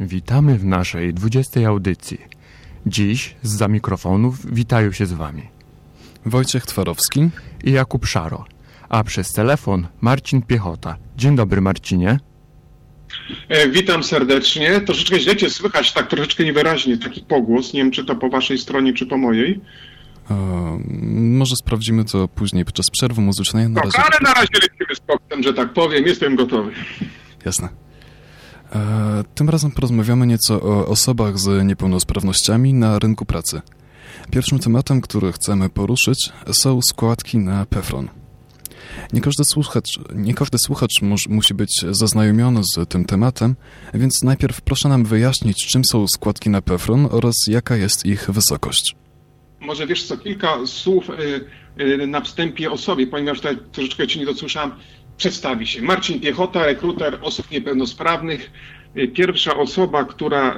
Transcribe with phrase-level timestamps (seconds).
[0.00, 1.68] Witamy w naszej 20.
[1.68, 2.18] audycji.
[2.86, 5.42] Dziś z mikrofonów witają się z Wami
[6.26, 7.28] Wojciech Twarowski
[7.64, 8.44] i Jakub Szaro,
[8.88, 10.96] a przez telefon Marcin Piechota.
[11.16, 12.18] Dzień dobry Marcinie.
[13.48, 14.80] E, witam serdecznie.
[14.80, 17.72] Troszeczkę źle cię słychać, tak troszeczkę niewyraźnie, taki pogłos.
[17.72, 19.60] Nie wiem, czy to po waszej stronie, czy po mojej.
[21.10, 23.68] Może sprawdzimy to później podczas przerwy muzycznej.
[23.68, 23.98] Na razie...
[23.98, 24.94] ale na razie lecimy
[25.40, 26.06] z że tak powiem.
[26.06, 26.72] Jestem gotowy.
[27.44, 27.84] Jasne.
[28.74, 33.60] E, tym razem porozmawiamy nieco o osobach z niepełnosprawnościami na rynku pracy.
[34.30, 38.08] Pierwszym tematem, który chcemy poruszyć, są składki na PEFRON.
[39.12, 43.56] Nie każdy słuchacz, nie każdy słuchacz mus, musi być zaznajomiony z tym tematem,
[43.94, 48.96] więc najpierw proszę nam wyjaśnić, czym są składki na PEFRON oraz jaka jest ich wysokość.
[49.60, 51.44] Może wiesz co, kilka słów y,
[51.82, 54.70] y, na wstępie o sobie, ponieważ tutaj troszeczkę Cię nie dosłyszałem.
[55.16, 55.82] Przedstawi się.
[55.82, 58.50] Marcin Piechota, rekruter osób niepełnosprawnych.
[59.14, 60.56] Pierwsza osoba, która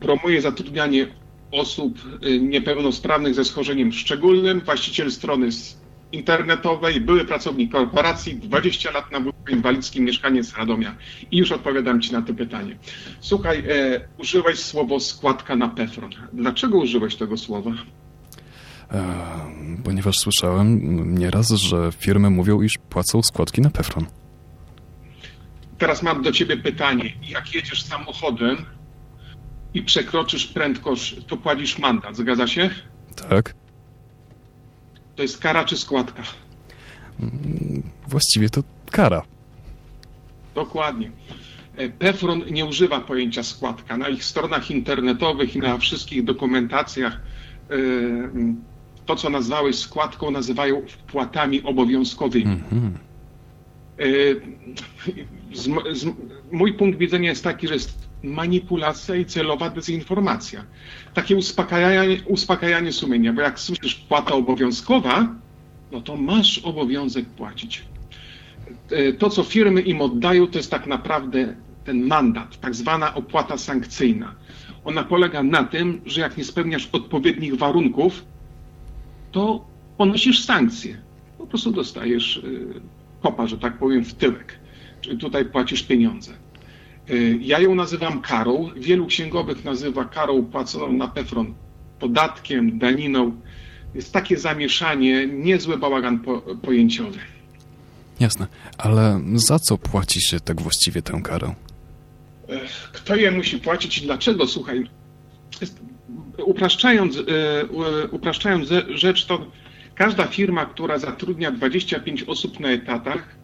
[0.00, 1.06] promuje zatrudnianie
[1.52, 1.98] osób
[2.40, 5.50] niepełnosprawnych ze schorzeniem szczególnym, właściciel strony
[6.12, 10.96] internetowej, były pracownik korporacji, 20 lat na wózku inwalidzkim, mieszkanie z Radomia.
[11.30, 12.76] I już odpowiadam Ci na to pytanie.
[13.20, 16.10] Słuchaj, e, użyłeś słowo składka na PEFRON.
[16.32, 17.70] Dlaczego użyłeś tego słowa?
[18.92, 19.04] E,
[19.84, 20.78] ponieważ słyszałem
[21.18, 24.19] nieraz, że firmy mówią, iż płacą składki na PEFRON.
[25.80, 27.12] Teraz mam do Ciebie pytanie.
[27.28, 28.56] Jak jedziesz samochodem
[29.74, 32.70] i przekroczysz prędkość, to płacisz mandat, zgadza się?
[33.28, 33.54] Tak.
[35.16, 36.22] To jest kara czy składka?
[38.08, 39.22] Właściwie to kara.
[40.54, 41.10] Dokładnie.
[41.76, 43.96] E, Pefron nie używa pojęcia składka.
[43.96, 47.12] Na ich stronach internetowych i na wszystkich dokumentacjach
[47.70, 47.76] e,
[49.06, 52.56] to, co nazwałeś składką, nazywają wpłatami obowiązkowymi.
[52.56, 52.92] Mm-hmm.
[55.52, 56.06] Z, z,
[56.52, 60.64] mój punkt widzenia jest taki, że jest manipulacja i celowa dezinformacja.
[61.14, 65.34] Takie uspokajanie, uspokajanie sumienia, bo jak słyszysz płata obowiązkowa,
[65.92, 67.82] no to masz obowiązek płacić.
[68.90, 73.58] E, to, co firmy im oddają, to jest tak naprawdę ten mandat, tak zwana opłata
[73.58, 74.34] sankcyjna.
[74.84, 78.24] Ona polega na tym, że jak nie spełniasz odpowiednich warunków,
[79.32, 79.64] to
[79.96, 80.98] ponosisz sankcje.
[81.38, 82.40] Po prostu dostajesz e,
[83.22, 84.58] kopa, że tak powiem, w tyłek.
[85.20, 86.32] Tutaj płacisz pieniądze.
[87.10, 88.70] Y, ja ją nazywam karą.
[88.76, 91.54] Wielu księgowych nazywa karą płaconą na PEFRON
[92.00, 93.40] podatkiem, daniną.
[93.94, 97.18] Jest takie zamieszanie, niezły bałagan po, pojęciowy.
[98.20, 98.46] Jasne,
[98.78, 101.54] ale za co płaci się tak właściwie tę karę?
[102.92, 104.46] Kto je musi płacić i dlaczego?
[104.46, 104.84] Słuchaj,
[106.44, 107.22] upraszczając, y,
[108.10, 109.46] upraszczając rzecz, to
[109.94, 113.39] każda firma, która zatrudnia 25 osób na etatach,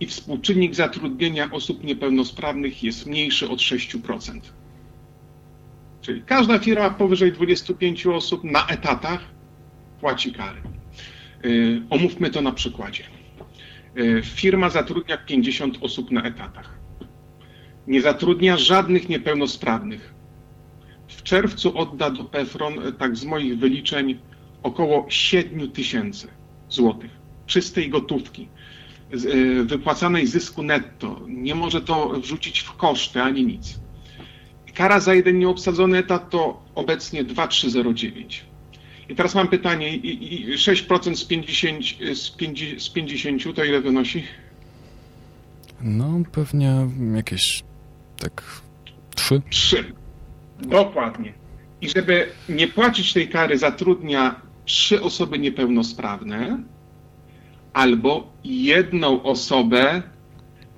[0.00, 4.40] i współczynnik zatrudnienia osób niepełnosprawnych jest mniejszy od 6%.
[6.00, 9.20] Czyli każda firma powyżej 25 osób na etatach
[10.00, 10.60] płaci kary.
[11.44, 13.04] Y, omówmy to na przykładzie.
[13.98, 16.78] Y, firma zatrudnia 50 osób na etatach.
[17.86, 20.14] Nie zatrudnia żadnych niepełnosprawnych.
[21.08, 24.18] W czerwcu odda do PEFRON, y, tak z moich wyliczeń,
[24.62, 26.28] około 7 tysięcy
[26.68, 28.48] złotych czystej gotówki
[29.64, 31.20] wypłacanej zysku netto.
[31.28, 33.78] Nie może to wrzucić w koszty ani nic.
[34.74, 38.44] Kara za jeden nieobsadzony etat to obecnie 2,309.
[39.08, 40.00] I teraz mam pytanie,
[40.56, 41.84] 6% z 50,
[42.14, 44.24] z 50, z 50 to ile wynosi?
[45.80, 47.64] No pewnie jakieś
[48.18, 48.60] tak
[49.14, 49.42] 3.
[49.50, 49.92] 3.
[50.60, 51.32] Dokładnie.
[51.80, 56.58] I żeby nie płacić tej kary, zatrudnia trzy osoby niepełnosprawne,
[57.76, 60.02] albo jedną osobę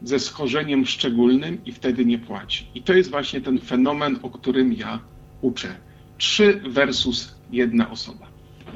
[0.02, 2.66] ze schorzeniem szczególnym i wtedy nie płaci.
[2.74, 5.00] I to jest właśnie ten fenomen, o którym ja
[5.40, 5.68] uczę.
[6.18, 8.26] Trzy versus jedna osoba.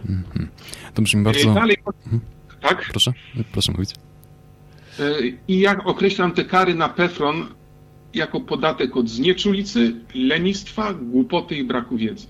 [0.07, 0.47] Mm-hmm.
[0.95, 1.55] To brzmi bardzo...
[1.55, 2.19] Dalej, mm-hmm.
[2.61, 2.89] Tak?
[2.91, 3.13] Proszę,
[3.53, 3.91] proszę mówić.
[4.99, 5.05] E,
[5.49, 7.47] I jak określam te kary na PEFRON
[8.15, 12.27] jako podatek od znieczulicy, lenistwa, głupoty i braku wiedzy.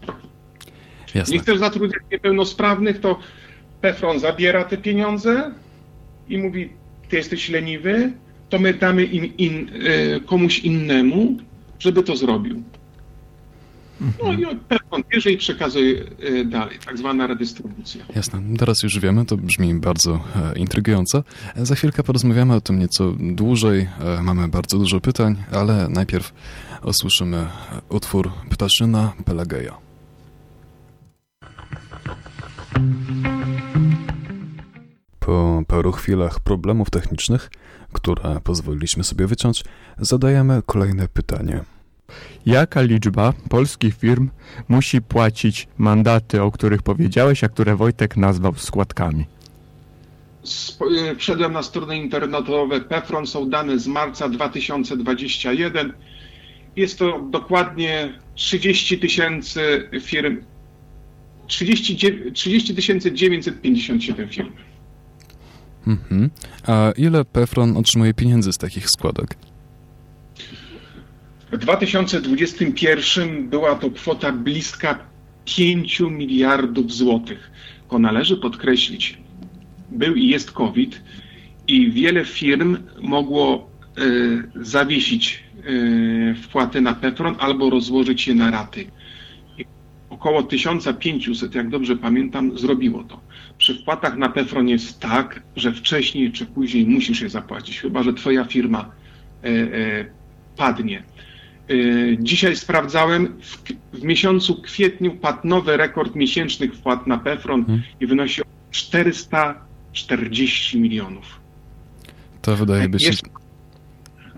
[1.14, 1.34] Jasne.
[1.34, 3.18] Nie chcesz zatrudniać niepełnosprawnych, to
[3.80, 5.52] PEFRON zabiera te pieniądze,
[6.28, 6.68] i mówi,
[7.08, 8.12] ty jesteś leniwy,
[8.48, 11.36] to my damy in, e, komuś innemu,
[11.78, 12.62] żeby to zrobił.
[14.22, 14.44] No i
[14.90, 18.04] on bierze i przekazuje e, dalej, tak zwana redystrybucja.
[18.16, 21.24] Jasne, teraz już wiemy, to brzmi bardzo e, intrygująco.
[21.56, 23.88] Za chwilkę porozmawiamy o tym nieco dłużej,
[24.22, 26.32] mamy bardzo dużo pytań, ale najpierw
[26.84, 27.46] usłyszymy
[27.88, 29.81] utwór Ptaszyna Pelageja.
[35.32, 37.50] Po paru chwilach problemów technicznych
[37.92, 39.64] które pozwoliliśmy sobie wyciąć,
[39.98, 41.60] zadajemy kolejne pytanie.
[42.46, 44.30] Jaka liczba polskich firm
[44.68, 49.24] musi płacić mandaty, o których powiedziałeś, a które Wojtek nazwał składkami?
[50.60, 55.92] Sp- Wszedłem na strony internetowe Pefron, są dane z marca 2021.
[56.76, 60.36] Jest to dokładnie 30 tysięcy firm,
[61.46, 61.96] 30
[62.34, 62.74] 30
[63.14, 64.52] 957 firm.
[65.86, 66.30] Mhm.
[66.66, 69.36] A ile Pefron otrzymuje pieniędzy z takich składek?
[71.52, 74.98] W 2021 była to kwota bliska
[75.44, 77.50] 5 miliardów złotych.
[77.80, 79.18] Tylko należy podkreślić,
[79.90, 81.02] był i jest COVID
[81.68, 84.02] i wiele firm mogło e,
[84.64, 88.84] zawiesić e, wpłaty na Pefron albo rozłożyć je na raty.
[89.58, 89.64] I
[90.10, 93.20] około 1500, jak dobrze pamiętam, zrobiło to.
[93.62, 98.12] Przy wpłatach na Pefron jest tak, że wcześniej czy później musisz je zapłacić, chyba że
[98.12, 98.90] twoja firma
[99.44, 100.04] e, e,
[100.56, 101.02] padnie.
[101.70, 101.74] E,
[102.18, 103.62] Dzisiaj sprawdzałem, w,
[103.98, 107.82] w miesiącu kwietniu padł nowy rekord miesięcznych wpłat na Pefron Hmm.
[108.00, 111.40] i wynosi 440 milionów.
[112.42, 113.02] To wydaje być...
[113.06, 113.22] Jest-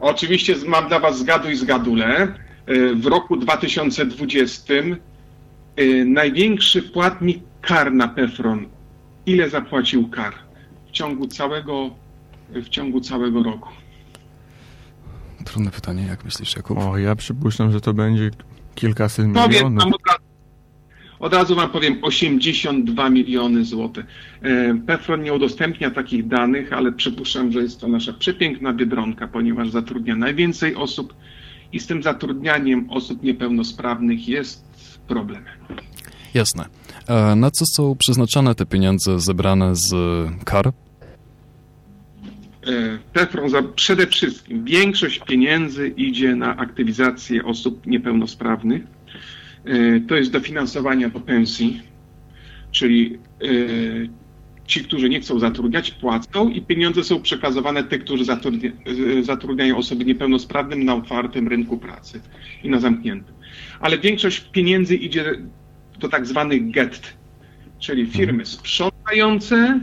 [0.01, 2.35] Oczywiście mam dla Was zgaduj zgadule.
[2.69, 4.99] Y, W roku 2020 y,
[6.05, 8.67] największy płatnik kar na Pefron.
[9.27, 10.35] Ile zapłacił kar
[10.89, 11.91] w ciągu całego,
[12.51, 13.69] w ciągu całego roku?
[15.45, 16.79] Trudne pytanie, jak myślisz, Jakub?
[16.79, 18.31] O, ja przypuszczam, że to będzie
[18.75, 19.79] kilkaset Powiem milionów.
[19.85, 20.25] wam od razu,
[21.19, 24.07] od razu Wam powiem 82 miliony złotych.
[24.43, 29.71] E, Pefron nie udostępnia takich danych, ale przypuszczam, że jest to nasza przepiękna Biedronka, ponieważ
[29.71, 31.15] zatrudnia najwięcej osób
[31.73, 34.65] i z tym zatrudnianiem osób niepełnosprawnych jest
[35.09, 35.45] problem.
[36.35, 36.65] Jasne.
[37.09, 39.95] A na co są przeznaczane te pieniądze zebrane z
[40.45, 40.69] kar?
[40.69, 40.73] E,
[43.13, 48.83] Pefron za, przede wszystkim większość pieniędzy idzie na aktywizację osób niepełnosprawnych.
[49.65, 51.83] E, To jest dofinansowanie do pensji,
[52.73, 53.47] czyli e,
[54.67, 58.71] ci, którzy nie chcą zatrudniać, płacą i pieniądze są przekazywane tych, którzy zatrudnia,
[59.19, 62.21] e, zatrudniają osoby niepełnosprawne na otwartym rynku pracy
[62.63, 63.35] i na zamkniętym.
[63.81, 65.25] Ale większość pieniędzy idzie
[65.99, 67.15] do tak zwanych get,
[67.79, 69.81] czyli firmy sprzątające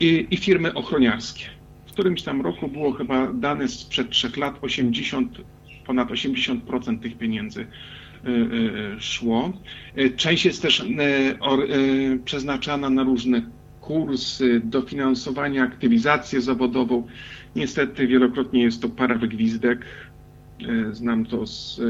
[0.00, 1.44] i, i firmy ochroniarskie.
[1.86, 5.38] W którymś tam roku było chyba dane sprzed trzech lat 80,
[5.86, 9.52] ponad 80% tych pieniędzy y, y, szło.
[9.98, 10.84] Y, Część jest też
[12.24, 13.42] przeznaczana na różne
[13.80, 17.06] kursy, dofinansowanie, aktywizację zawodową.
[17.56, 19.84] Niestety wielokrotnie jest to parawygwizdek.
[20.62, 21.80] Y, Znam to z,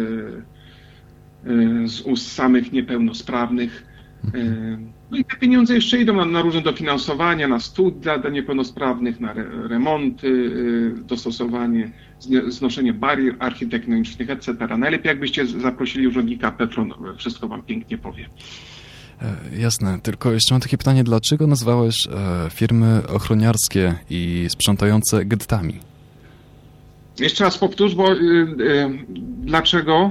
[1.86, 3.86] z ust samych niepełnosprawnych.
[4.34, 9.20] Y, No i te pieniądze jeszcze idą na, na różne dofinansowania, na studia dla niepełnosprawnych,
[9.20, 11.90] na re, remonty, y, dostosowanie,
[12.48, 14.52] znoszenie barier architektonicznych, etc.
[14.78, 18.26] Najlepiej jakbyście zaprosili urzędnika Petron, wszystko wam pięknie powie.
[19.22, 25.74] E, jasne, tylko jeszcze mam takie pytanie, dlaczego nazwałeś e, firmy ochroniarskie i sprzątające gettami?
[27.20, 28.90] Jeszcze raz powtórz, bo y, y,
[29.44, 30.10] dlaczego?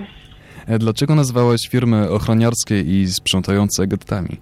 [0.68, 4.38] E, dlaczego nazwałeś firmy ochroniarskie i sprzątające gettami?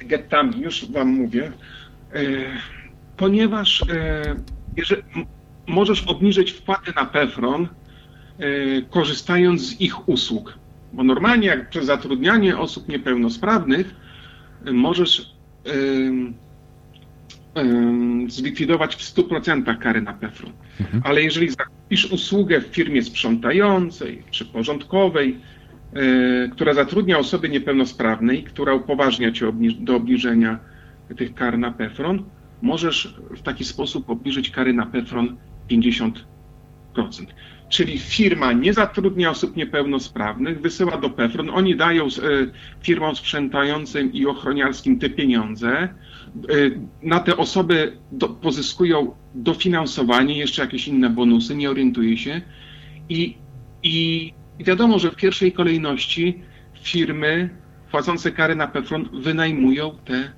[0.00, 1.52] gettami, już wam mówię,
[2.12, 2.22] e,
[3.16, 4.36] ponieważ e,
[4.76, 5.02] jeżeli,
[5.66, 7.68] możesz obniżyć wpłaty na Pefron,
[8.90, 10.58] korzystając z ich usług.
[10.92, 13.94] Bo normalnie jak przez zatrudnianie osób niepełnosprawnych
[14.72, 15.34] możesz
[18.28, 20.52] zlikwidować w 100% kary na Pefron.
[20.80, 21.02] Mhm.
[21.06, 21.48] Ale jeżeli
[21.90, 25.36] zakupisz usługę w firmie sprzątającej czy porządkowej,
[25.94, 30.58] e, która zatrudnia osoby niepełnosprawne i która upoważnia cię do obniżenia
[31.16, 32.24] tych kar na PEFRON,
[32.62, 35.36] możesz w taki sposób obniżyć kary na PEFRON
[35.70, 36.12] 50%.
[37.68, 42.08] Czyli firma nie zatrudnia osób niepełnosprawnych, wysyła do PEFRON, oni dają e,
[42.82, 45.88] firmom sprzątającym i ochroniarskim te pieniądze,
[47.02, 52.40] na te osoby do, pozyskują dofinansowanie, jeszcze jakieś inne bonusy, nie orientuję się.
[53.08, 53.36] I,
[53.82, 56.42] i, I wiadomo, że w pierwszej kolejności
[56.82, 57.50] firmy
[57.90, 60.32] płacące kary na PEFRON wynajmują te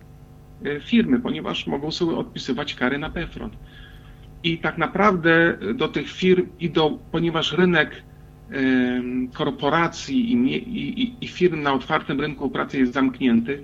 [0.64, 3.50] e, firmy, ponieważ mogą sobie odpisywać kary na PEFRON.
[4.44, 8.02] I tak naprawdę do tych firm idą, ponieważ rynek
[9.34, 13.62] korporacji i, i- i firm na otwartym rynku pracy jest zamknięty,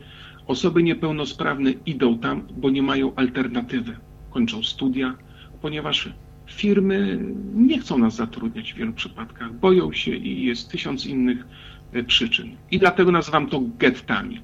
[0.48, 3.96] osoby niepełnosprawne idą tam, bo nie mają alternatywy.
[4.30, 5.14] Kończą studia,
[5.62, 6.12] ponieważ
[6.46, 7.18] firmy
[7.54, 11.46] nie chcą nas zatrudniać w wielu przypadkach, boją się i jest tysiąc innych
[11.92, 12.56] e, przyczyn.
[12.70, 14.40] I dlatego nazywam to gettami.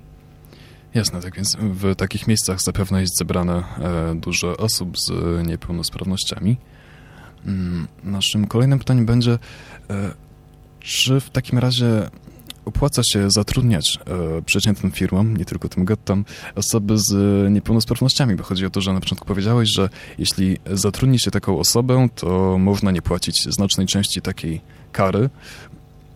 [0.95, 5.13] Jasne, tak więc w takich miejscach zapewne jest zebrane e, dużo osób z
[5.47, 6.57] niepełnosprawnościami.
[7.47, 9.39] Mm, naszym kolejnym pytaniem będzie,
[9.91, 10.15] e,
[10.81, 12.11] czy w takim razie
[12.65, 13.99] opłaca się zatrudniać
[14.39, 17.13] e, przeciętnym firmom, nie tylko tym gettom, osoby z
[17.53, 22.09] niepełnosprawnościami, bo chodzi o to, że na początku powiedziałeś, że jeśli zatrudni się taką osobę,
[22.15, 24.61] to można nie płacić znacznej części takiej
[24.93, 25.31] kary,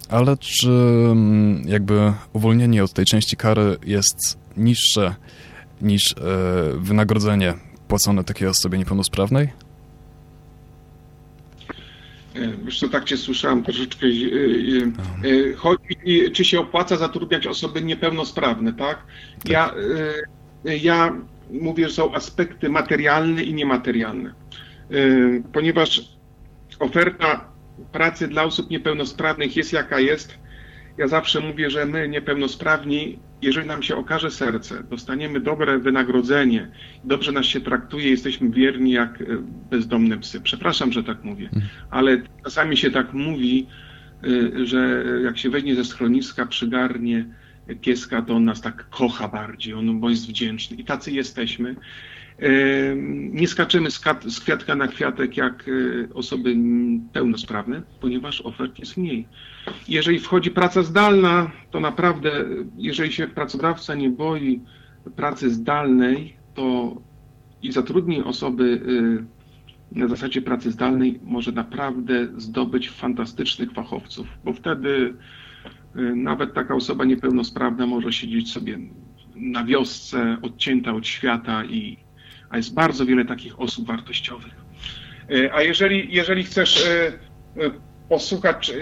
[0.09, 5.15] ale czy mm, jakby uwolnienie od tej części kary jest niższe
[5.83, 6.15] niż e,
[6.79, 7.55] wynagrodzenie
[7.89, 9.68] płacone takiej osobie niepełnosprawnej?
[12.65, 14.07] Już to tak cię słyszałem troszeczkę.
[14.07, 14.11] E,
[15.29, 15.97] e, chodzi,
[16.33, 18.99] czy się opłaca zatrudniać osoby niepełnosprawne, tak?
[18.99, 19.51] tak.
[19.51, 19.75] Ja,
[20.65, 21.17] ja
[21.51, 24.35] mówię, że są aspekty materialne i niematerialne.
[25.53, 26.09] Ponieważ
[26.79, 27.53] oferta
[27.93, 30.39] pracy dla osób niepełnosprawnych jest jaka jest,
[30.99, 36.71] ja zawsze mówię, że my niepełnosprawni, jeżeli nam się okaże serce, dostaniemy dobre wynagrodzenie,
[37.05, 39.25] dobrze nas się traktuje, jesteśmy wierni jak e,
[39.71, 40.41] bezdomne psy.
[40.41, 41.67] Przepraszam, że tak mówię, mhm.
[41.91, 43.67] ale czasami się tak mówi,
[44.25, 47.25] e, że jak się weźmie ze schroniska, przygarnie
[47.81, 50.77] pieska, to on nas tak kocha bardziej, on bo jest wdzięczny.
[50.77, 51.77] I tacy jesteśmy.
[53.33, 53.91] Nie skaczemy
[54.29, 56.57] z kwiatka na kwiatek jak e, osoby
[57.13, 59.29] pełnosprawne, ponieważ ofert jest mniej.
[59.89, 62.45] Jeżeli wchodzi praca zdalna, to naprawdę,
[62.77, 64.61] jeżeli się pracodawca nie boi
[65.17, 66.97] pracy zdalnej, to
[67.63, 68.81] i zatrudni osoby
[69.93, 75.15] e, na zasadzie pracy zdalnej, może naprawdę zdobyć fantastycznych fachowców, bo wtedy
[75.97, 78.79] e, nawet taka osoba niepełnosprawna może siedzieć sobie
[79.37, 82.08] na wiosce, odcięta od świata i,
[82.51, 84.55] a jest bardzo wiele takich osób wartościowych.
[85.31, 87.07] E, a jeżeli, jeżeli chcesz e,
[87.65, 87.71] e,
[88.09, 88.73] posłuchać,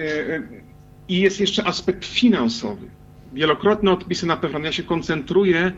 [1.09, 2.87] i jest jeszcze aspekt finansowy.
[3.33, 4.65] Wielokrotne odpisy na PEFRON.
[4.65, 5.73] Ja się koncentruję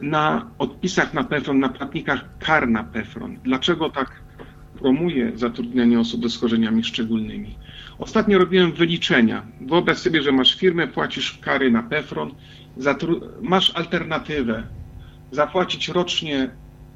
[0.00, 3.36] na odpisach na PEFRON, na płatnikach kar na PEFRON.
[3.44, 4.22] Dlaczego tak
[4.78, 7.58] promuję zatrudnianie osób ze schorzeniami szczególnymi?
[7.98, 9.46] Ostatnio robiłem wyliczenia.
[9.60, 12.34] Wyobraź sobie, że masz firmę, płacisz kary na PEFRON,
[13.42, 14.62] masz alternatywę
[15.30, 16.50] zapłacić rocznie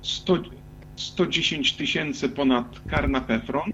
[0.04, 0.38] 100,
[0.96, 3.70] 110 tysięcy ponad kar na PEFRON,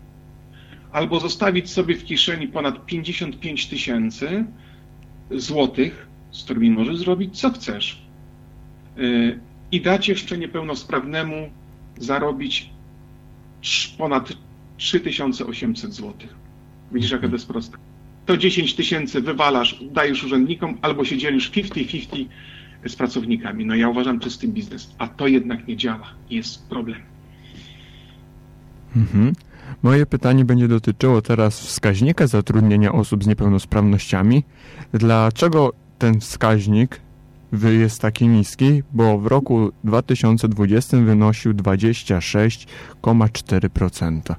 [0.92, 4.44] albo zostawić sobie w kieszeni ponad 55 tysięcy
[5.30, 8.02] złotych, z którymi możesz zrobić co chcesz.
[8.98, 9.40] Y,
[9.72, 11.50] I dać jeszcze niepełnosprawnemu
[11.98, 12.70] zarobić
[13.98, 14.32] ponad
[14.76, 16.34] 3800 złotych.
[16.92, 17.76] Widzisz, jaka to jest proste.
[18.26, 22.26] To 10 tysięcy wywalasz, dajesz urzędnikom, albo się dzielisz 50-50
[22.88, 23.66] z pracownikami.
[23.66, 26.06] No ja uważam czysty biznes, a to jednak nie działa.
[26.30, 27.00] Jest problem.
[28.96, 29.32] Mhm.
[29.82, 34.44] Moje pytanie będzie dotyczyło teraz wskaźnika zatrudnienia osób z niepełnosprawnościami.
[34.92, 37.00] Dlaczego ten wskaźnik
[37.62, 38.82] jest taki niski?
[38.92, 44.34] Bo w roku 2020 wynosił 26,4%.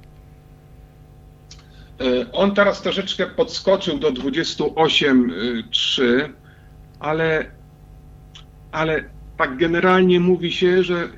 [2.00, 6.28] E, on teraz troszeczkę podskoczył do 28,3%,
[7.00, 7.50] ale
[8.72, 9.04] ale
[9.36, 11.08] tak generalnie mówi się, że e,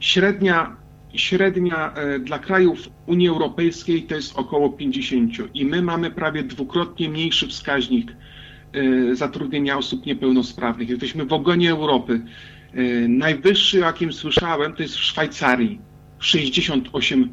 [0.00, 0.76] średnia,
[1.14, 7.08] średnia e, dla krajów Unii Europejskiej to jest około 50 i my mamy prawie dwukrotnie
[7.08, 10.88] mniejszy wskaźnik e, zatrudnienia osób niepełnosprawnych.
[10.88, 12.20] Jesteśmy w ogonie Europy.
[13.08, 15.80] Najwyższy, jakim słyszałem, to jest w Szwajcarii
[16.20, 17.28] 68%.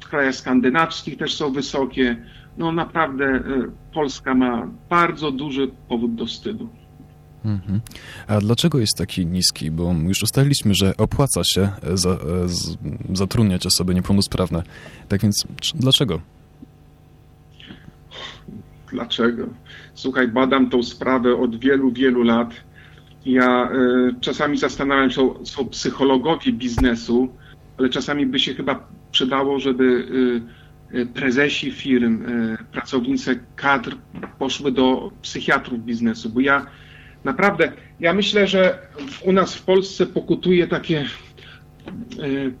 [0.00, 2.16] W krajach skandynawskich też są wysokie.
[2.58, 3.42] No naprawdę
[3.94, 6.68] Polska ma bardzo duży powód do wstydu.
[7.44, 7.80] Mhm.
[8.26, 9.70] A dlaczego jest taki niski?
[9.70, 12.76] Bo już ustaliliśmy, że opłaca się e, za, e, z,
[13.14, 14.62] zatrudniać osoby niepełnosprawne.
[15.08, 16.20] Tak więc dlaczego?
[18.90, 19.46] Dlaczego?
[19.94, 22.54] Słuchaj, badam tą sprawę od wielu, wielu lat.
[23.26, 27.28] Ja y, czasami zastanawiam się, są, psychologowie biznesu,
[27.78, 29.84] ale czasami by się chyba przydało, żeby
[30.94, 32.24] y, prezesi firm,
[32.72, 33.96] pracownice kadr
[34.38, 36.66] poszły do psychiatrów biznesu, bo ja
[37.24, 38.78] Naprawdę, ja myślę, że
[39.24, 41.04] u nas w Polsce pokutuje takie,
[42.18, 42.54] y,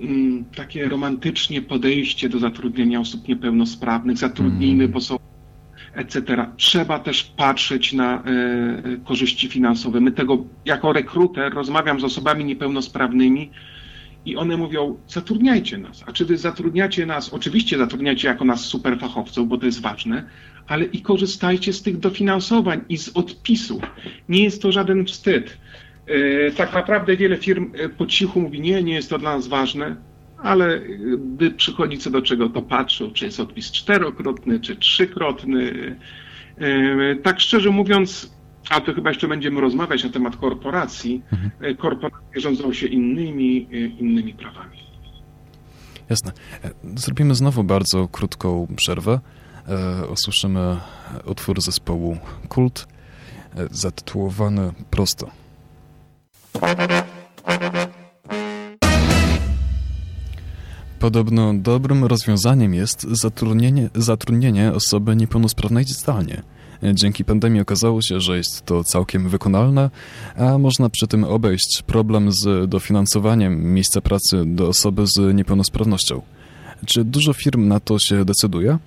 [0.00, 4.18] mm, takie romantycznie podejście do zatrudnienia osób niepełnosprawnych.
[4.18, 5.16] Zatrudnijmy, bo są
[5.94, 6.46] etc.
[6.56, 8.22] Trzeba też patrzeć na
[8.86, 10.00] y, korzyści finansowe.
[10.00, 13.50] My tego, jako rekruter, rozmawiam z osobami niepełnosprawnymi
[14.24, 16.04] i one mówią, zatrudniajcie nas.
[16.06, 17.28] A czy wy zatrudniacie nas?
[17.28, 20.24] Oczywiście zatrudniacie jako nas superfachowców, bo to jest ważne,
[20.66, 23.82] ale i korzystajcie z tych dofinansowań i z odpisów.
[24.28, 25.58] Nie jest to żaden wstyd.
[26.06, 29.48] E, tak naprawdę wiele firm e, po cichu mówi, nie, nie jest to dla nas
[29.48, 29.96] ważne,
[30.38, 30.80] ale
[31.34, 35.96] gdy przychodzi co do czego, to patrzą, czy jest odpis czterokrotny, czy trzykrotny.
[36.58, 38.32] E, tak szczerze mówiąc,
[38.70, 41.22] a to chyba jeszcze będziemy rozmawiać na temat korporacji.
[41.32, 41.76] Mhm.
[41.76, 43.68] Korporacje rządzą się innymi,
[44.00, 44.82] innymi prawami.
[46.10, 46.32] Jasne.
[46.64, 49.20] E, zrobimy znowu bardzo krótką przerwę.
[49.68, 50.76] E, usłyszymy
[51.24, 52.86] utwór zespołu Kult
[53.56, 55.30] e, zatytułowany Prosto.
[60.98, 66.42] Podobno dobrym rozwiązaniem jest zatrudnienie, zatrudnienie osoby niepełnosprawnej zdalnie.
[66.94, 69.90] Dzięki pandemii okazało się, że jest to całkiem wykonalne,
[70.36, 76.22] a można przy tym obejść problem z dofinansowaniem miejsca pracy do osoby z niepełnosprawnością.
[76.86, 78.78] Czy dużo firm na to się decyduje?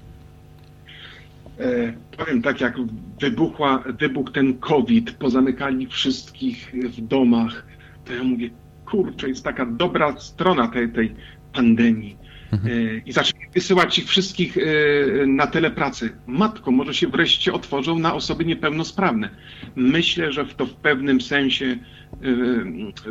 [1.60, 2.76] E, powiem tak, jak
[3.22, 7.66] wybuchła, wybuchł ten COVID, pozamykali wszystkich w domach,
[8.06, 8.50] to ja mówię,
[8.86, 11.16] kurczę, jest taka dobra strona tej, tej
[11.54, 12.18] pandemii.
[12.52, 12.74] Mhm.
[12.74, 14.62] E, I zaczęli wysyłać ich wszystkich e,
[15.28, 16.10] na telepracy.
[16.28, 19.30] Matko, może się wreszcie otworzą na osoby niepełnosprawne.
[19.76, 21.78] Myślę, że to w pewnym sensie,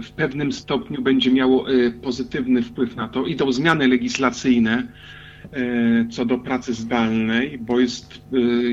[0.03, 1.67] w pewnym stopniu będzie miało
[2.03, 3.27] pozytywny wpływ na to.
[3.27, 4.89] Idą zmiany legislacyjne
[6.11, 8.21] co do pracy zdalnej, bo jest,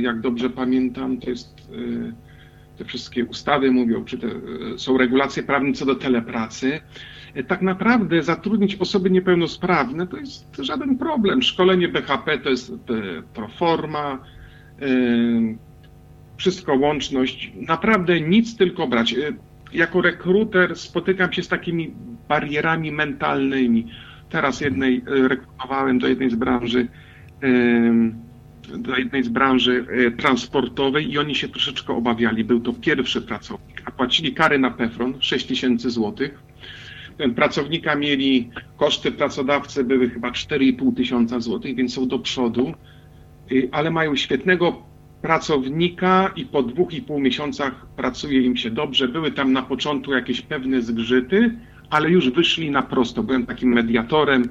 [0.02, 1.72] jak dobrze pamiętam, to jest
[2.78, 4.28] te wszystkie ustawy mówią, czy te,
[4.78, 6.82] są regulacje prawne co do telepracy
[7.48, 11.42] tak naprawdę zatrudnić osoby niepełnosprawne to jest żaden problem.
[11.42, 12.74] Szkolenie BHP to jest
[13.34, 14.24] proforma,
[14.82, 14.88] e,
[16.38, 17.52] wszystko łączność.
[17.56, 19.14] Naprawdę nic tylko brać.
[19.14, 19.18] E,
[19.74, 21.94] jako rekruter spotykam się z takimi
[22.30, 23.88] barierami mentalnymi.
[24.32, 26.88] Teraz jednej e, rekrutowałem do jednej z branży
[28.78, 29.86] do jednej z branży
[30.18, 32.44] transportowej i oni się troszeczkę obawiali.
[32.44, 36.44] Był to pierwszy pracownik, a płacili kary na PEFRON 6 tysięcy złotych
[37.36, 42.74] pracownika mieli, koszty pracodawcy były chyba 4,5 tysiąca złotych, więc są do przodu,
[43.52, 44.84] y, ale mają świetnego
[45.22, 49.08] pracownika i po dwóch i pół miesiącach pracuje im się dobrze.
[49.08, 51.52] Były tam na początku jakieś pewne zgrzyty,
[51.92, 53.24] ale już wyszli na prosto.
[53.24, 54.50] Byłem takim mediatorem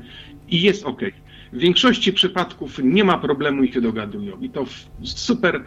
[0.49, 1.01] i jest ok.
[1.53, 4.41] W większości przypadków nie ma problemu i się dogadują.
[4.41, 4.65] I to
[5.03, 5.65] super,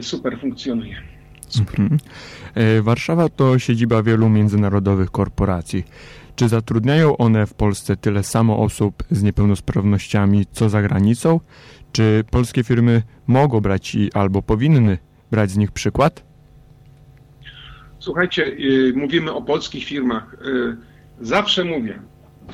[0.00, 0.96] super funkcjonuje.
[1.48, 1.80] Super.
[1.80, 2.00] Mhm.
[2.54, 5.84] E, Warszawa to siedziba wielu międzynarodowych korporacji.
[6.36, 11.40] Czy zatrudniają one w Polsce tyle samo osób z niepełnosprawnościami, co za granicą?
[11.92, 14.98] Czy polskie firmy mogą brać i albo powinny
[15.30, 16.24] brać z nich przykład?
[17.98, 20.36] Słuchajcie, y, mówimy o polskich firmach.
[21.20, 22.00] Zawsze mówię,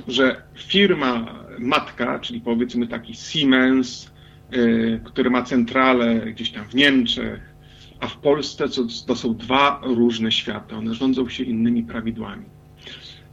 [0.09, 1.27] że firma
[1.59, 4.13] matka, czyli powiedzmy taki Siemens,
[4.55, 7.55] y, który ma centralę gdzieś tam w Niemczech,
[8.01, 10.75] a w Polsce to, to są dwa różne światy.
[10.75, 12.45] One rządzą się innymi prawidłami.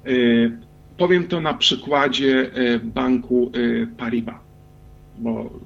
[0.08, 0.58] Y,
[0.98, 3.52] powiem to na przykładzie y, banku
[3.98, 4.36] Paribas,
[5.20, 5.60] bo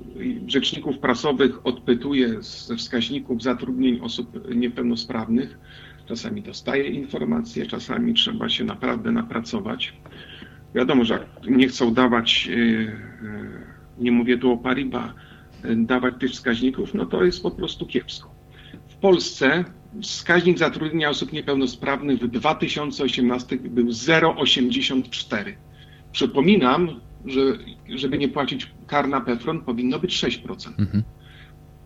[0.47, 5.59] rzeczników prasowych odpytuję ze wskaźników zatrudnień osób niepełnosprawnych.
[6.07, 9.93] Czasami dostaję informacje, czasami trzeba się naprawdę napracować.
[10.75, 12.49] Wiadomo, że nie chcą dawać,
[13.99, 15.11] nie mówię tu o Paribas,
[15.75, 18.35] dawać tych wskaźników, no to jest po prostu kiepsko.
[18.87, 19.65] W Polsce
[20.01, 25.53] wskaźnik zatrudnienia osób niepełnosprawnych w 2018 był 0,84.
[26.11, 27.41] Przypominam, że
[27.89, 30.67] żeby nie płacić kar na PEFRON powinno być 6%.
[30.79, 31.03] Mhm.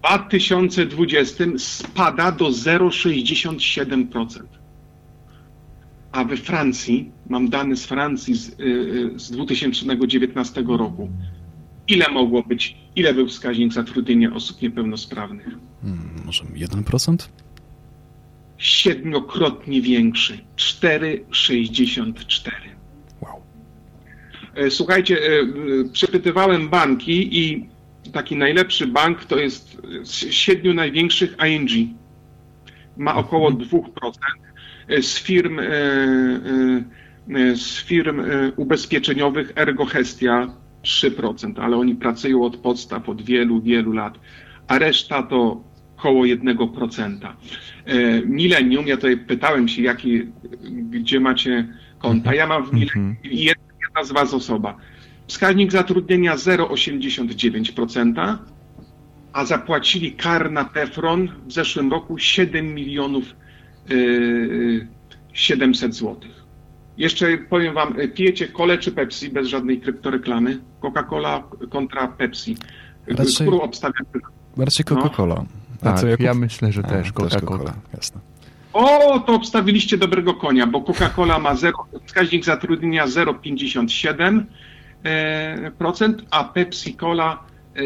[0.04, 4.44] W 2020 spada do 0,67%.
[6.12, 11.10] A we Francji, mam dane z Francji z, y, z 2019 roku,
[11.88, 15.48] ile mogło być, ile był wskaźnik zatrudnienia osób niepełnosprawnych?
[15.82, 17.28] Hmm, może 1%?
[18.62, 22.52] siedmiokrotnie większy 4,64.
[23.22, 23.42] Wow.
[24.56, 25.46] E, słuchajcie, e, e,
[25.94, 27.70] przepytywałem banki i
[28.14, 31.90] taki najlepszy bank to jest z siedmiu największych ING.
[32.98, 33.62] Ma około 2%.
[34.88, 35.04] Mhm.
[35.04, 35.60] Z firm,
[37.56, 38.22] z firm
[38.56, 44.20] ubezpieczeniowych Ergohestia 3%, ale oni pracują od podstaw od wielu, wielu lat,
[44.68, 45.64] a reszta to
[45.98, 47.34] około 1%.
[47.86, 50.22] E, Millennium, ja tutaj pytałem się, jaki,
[50.90, 51.68] gdzie macie
[52.00, 52.34] konta.
[52.34, 53.34] Ja mam w Millennium mhm.
[53.34, 54.78] jedna z Was osoba.
[55.32, 58.38] Wskaźnik zatrudnienia 0,89%,
[59.34, 63.24] a zapłacili kar na Tefron w zeszłym roku 7 milionów
[65.34, 66.44] 700 złotych.
[66.98, 70.60] Jeszcze powiem Wam, pijecie kole czy Pepsi bez żadnej kryptoreklamy?
[70.82, 72.58] Coca-Cola kontra Pepsi.
[73.08, 74.06] Raczej, Którą obstawiam?
[74.58, 75.36] Raczej Coca-Cola.
[75.36, 75.46] No.
[75.82, 77.74] Tak, ja, ja myślę, że też Coca-Cola.
[77.94, 78.22] Jasne.
[78.74, 84.44] O, to obstawiliście dobrego konia, bo Coca-Cola ma 0, wskaźnik zatrudnienia 0,57%,
[85.06, 85.72] e,
[86.32, 87.38] a Pepsi-Cola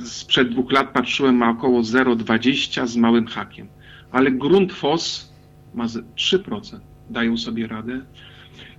[0.05, 3.69] Sprzed dwóch lat patrzyłem, ma około 0,20 z małym hakiem.
[4.13, 5.35] Ale Grundfos
[5.75, 6.81] ma z- 3%.
[7.11, 8.01] Dają sobie radę.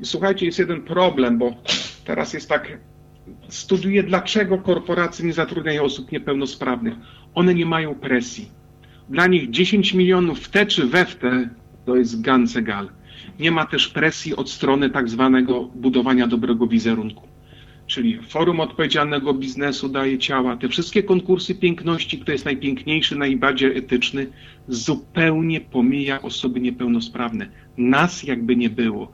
[0.02, 1.56] I słuchajcie, jest jeden problem, bo
[2.06, 2.78] teraz jest tak,
[3.50, 6.94] studiuję, dlaczego korporacje nie zatrudniają osób niepełnosprawnych.
[7.36, 8.50] One nie mają presji.
[9.10, 11.50] Dla nich 10 milionów w te czy we w te
[11.86, 12.90] to jest gancegal.
[13.40, 17.28] Nie ma też presji od strony tak zwanego budowania dobrego wizerunku.
[17.88, 20.58] Czyli Forum Odpowiedzialnego Biznesu daje ciała.
[20.58, 24.28] Te wszystkie konkursy piękności, kto jest najpiękniejszy, najbardziej etyczny,
[24.68, 27.50] zupełnie pomija osoby niepełnosprawne.
[27.78, 29.12] Nas jakby nie było.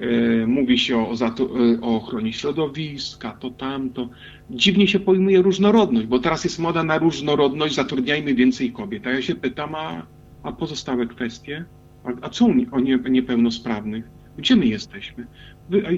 [0.00, 4.08] E, Mówi się o, e, o ochronie środowiska, to tamto.
[4.50, 9.06] Dziwnie się pojmuje różnorodność, bo teraz jest moda na różnorodność, zatrudniajmy więcej kobiet.
[9.06, 10.06] A ja się pytam, a,
[10.42, 11.64] a pozostałe kwestie?
[12.22, 14.04] A, co o, nie, o nie, niepełnosprawnych?
[14.38, 15.26] Gdzie my jesteśmy?
[15.70, 15.90] Wy, a,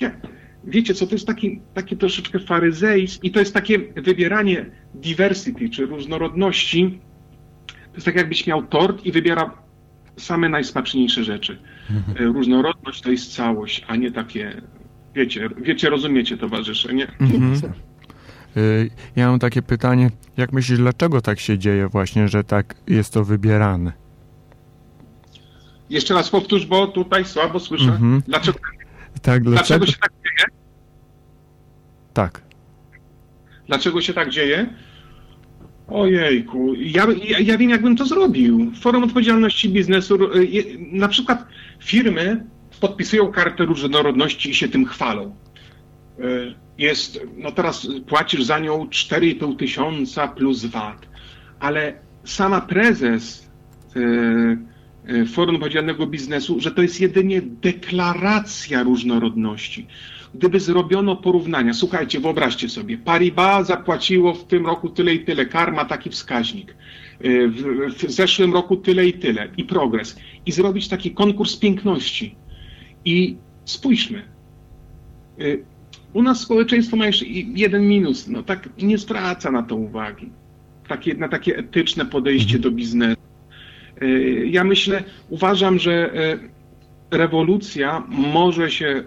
[0.00, 0.16] jak,
[0.64, 5.86] wiecie co, to jest taki, taki troszeczkę faryzeizm i to jest takie wybieranie diversity, czy
[5.86, 7.00] różnorodności.
[7.66, 9.50] To jest tak jakbyś miał tort i wybiera
[10.16, 11.58] same najsmaczniejsze rzeczy.
[12.20, 14.62] E, Różnorodność to jest całość, a nie takie,
[15.14, 17.06] wiecie, wiecie, rozumiecie towarzysze, nie?
[17.20, 17.54] Mhm.
[18.56, 23.12] Y, Ja mam takie pytanie, jak myślisz, dlaczego tak się dzieje właśnie, że tak jest
[23.12, 24.03] to wybierane?
[25.94, 27.84] Jeszcze raz powtórz, bo tutaj słabo słyszę.
[27.84, 28.22] Mhm.
[28.26, 28.58] Dlaczego,
[29.22, 29.86] Tak, dlaczego dlaczego?
[29.86, 30.46] się tak dzieje?
[32.14, 32.42] Tak.
[33.66, 34.66] Dlaczego się tak dzieje?
[35.88, 38.72] Ojejku, ja, ja, ja wiem, jakbym to zrobił.
[38.80, 41.46] Forum Odpowiedzialności Biznesu, y, na przykład
[41.82, 42.44] firmy
[42.80, 45.36] podpisują kartę różnorodności i się tym chwalą.
[46.20, 51.06] Y, Jest, no teraz płacisz za nią 4,5 tysiąca plus VAT,
[51.60, 51.92] ale
[52.24, 53.50] sama prezes
[53.96, 54.58] y,
[55.32, 59.86] Forum Odpowiedzialnego Biznesu, że to jest jedynie deklaracja różnorodności.
[60.34, 65.84] Gdyby zrobiono porównania, słuchajcie, wyobraźcie sobie, Paribas zapłaciło w tym roku tyle i tyle, karma
[65.84, 66.74] taki wskaźnik,
[67.24, 67.62] y, w,
[67.94, 70.16] w zeszłym roku tyle i tyle i progres.
[70.46, 72.34] I zrobić taki konkurs piękności.
[73.04, 74.22] I spójrzmy,
[75.40, 75.64] y,
[76.12, 80.30] u nas społeczeństwo ma jeszcze jeden minus, no tak nie zwraca na to uwagi.
[80.88, 83.33] Takie, na takie etyczne podejście do biznesu.
[84.02, 86.38] Y, Ja myślę, uważam, że y,
[87.16, 89.04] rewolucja może się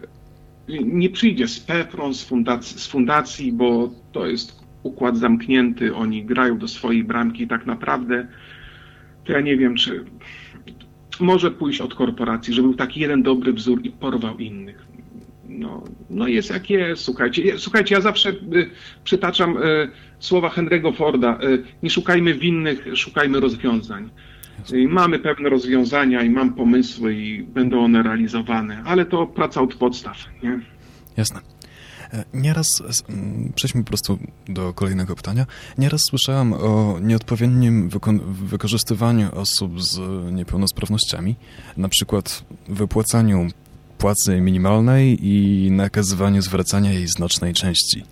[0.83, 6.57] nie przyjdzie z PEPRON, z fundacji, z fundacji, bo to jest układ zamknięty, oni grają
[6.57, 8.27] do swojej bramki tak naprawdę
[9.27, 10.05] to ja nie wiem, czy
[11.19, 14.87] może pójść od korporacji, żeby był taki jeden dobry wzór i porwał innych.
[15.49, 17.59] No, no jest jak jest, słuchajcie.
[17.59, 18.69] Słuchajcie, ja zawsze y,
[19.03, 21.39] przytaczam y, słowa Henry'ego Forda.
[21.43, 24.09] Y, nie szukajmy winnych, szukajmy rozwiązań.
[24.71, 29.75] Y, mamy pewne rozwiązania i mam pomysły i będą one realizowane, ale to praca od
[29.75, 30.59] podstaw, nie?
[31.17, 31.39] Jasne.
[32.13, 32.67] E, Nieraz,
[33.55, 35.45] przejdźmy po prostu do kolejnego pytania.
[35.77, 39.99] Nieraz słyszałem o nieodpowiednim wyko- wykorzystywaniu osób z
[40.33, 41.35] niepełnosprawnościami,
[41.77, 43.47] na przykład wypłacaniu
[43.97, 48.03] płacy minimalnej i nakazywaniu zwracania jej znacznej części.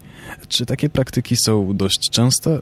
[0.47, 2.59] Czy takie praktyki są dość częste?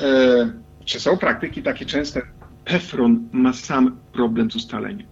[0.00, 0.52] E,
[0.84, 2.22] czy są praktyki takie częste?
[2.64, 5.06] Pefron ma sam problem z ustaleniem.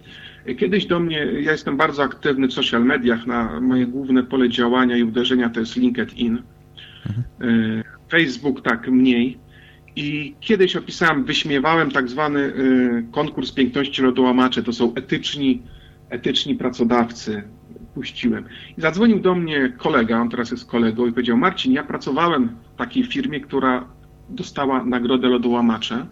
[0.57, 4.97] Kiedyś do mnie, ja jestem bardzo aktywny w social mediach, na moje główne pole działania
[4.97, 6.41] i uderzenia to jest LinkedIn.
[7.41, 9.37] E, Facebook tak mniej.
[9.95, 12.53] I kiedyś opisałem, wyśmiewałem tak zwany e,
[13.11, 14.63] konkurs piękności lodołamacze.
[14.63, 15.61] To są etyczni,
[16.09, 17.43] etyczni pracodawcy.
[17.95, 18.45] Puściłem.
[18.77, 22.77] I zadzwonił do mnie kolega, on teraz jest kolegą i powiedział, Marcin, ja pracowałem w
[22.77, 23.85] takiej firmie, która
[24.31, 26.05] dostała nagrodę lodołamacze.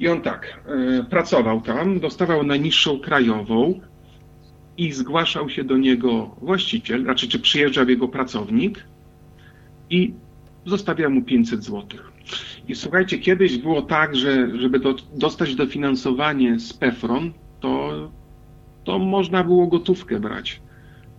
[0.00, 3.80] I on tak, e, pracował tam, dostawał najniższą krajową
[4.78, 8.84] i zgłaszał się do niego właściciel, znaczy czy przyjeżdżał jego pracownik
[9.90, 10.14] i
[10.66, 12.12] zostawiał mu 500 złotych.
[12.68, 17.90] I słuchajcie, kiedyś było tak, że żeby do, dostać dofinansowanie z PEFRON, to,
[18.84, 20.60] to można było gotówkę brać,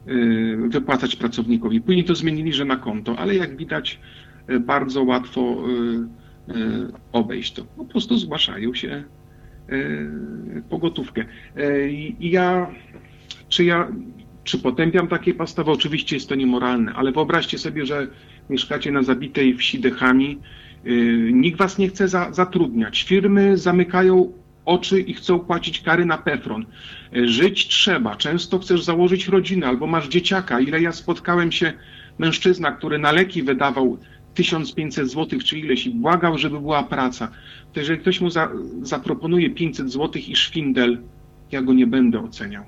[0.07, 1.81] y, wypłacać pracownikowi.
[1.81, 3.99] Później to zmienili, że na konto, ale jak widać,
[4.59, 5.41] bardzo łatwo
[6.49, 7.63] y, y, obejść to.
[7.65, 9.03] Po prostu zgłaszają się
[9.71, 11.25] y, po gotówkę.
[11.57, 12.67] Y, I ja,
[13.49, 13.87] czy ja,
[14.43, 15.71] czy potępiam takie postawy?
[15.71, 18.07] Oczywiście jest to niemoralne, ale wyobraźcie sobie, że
[18.49, 20.39] mieszkacie na zabitej wsi dechami,
[20.85, 23.03] y, nikt was nie chce za, zatrudniać.
[23.03, 24.33] Firmy zamykają
[24.65, 26.65] oczy i chcą płacić kary na pefron.
[27.23, 30.59] Żyć trzeba, często chcesz założyć rodzinę albo masz dzieciaka.
[30.59, 31.73] Ile ja spotkałem się
[32.19, 33.97] mężczyzna, który na leki wydawał
[34.33, 37.31] 1500 zł czy ileś i błagał, żeby była praca.
[37.73, 41.01] To jeżeli ktoś mu za, zaproponuje 500 zł i szwindel,
[41.51, 42.63] ja go nie będę oceniał.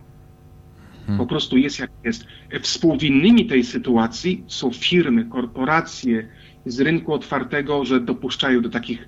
[1.05, 1.17] Hmm.
[1.17, 2.25] Po prostu jest jak jest.
[2.61, 6.27] Współwinnymi tej sytuacji są firmy, korporacje
[6.65, 9.07] z rynku otwartego, że dopuszczają do takich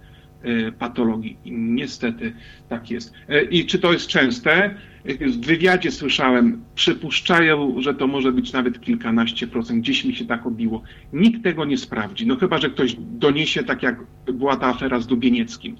[0.80, 1.38] patologii.
[1.46, 2.34] I niestety
[2.70, 3.14] tak jest.
[3.30, 4.76] E, I czy to jest częste?
[5.06, 9.82] W wywiadzie słyszałem, przypuszczają, że to może być nawet kilkanaście procent.
[9.82, 10.82] Gdzieś mi się tak obiło.
[11.14, 12.28] Nikt tego nie sprawdzi.
[12.28, 15.78] No chyba, że ktoś doniesie, tak jak była ta afera z Dubienieckim.